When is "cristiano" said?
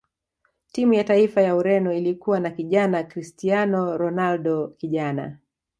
3.03-3.97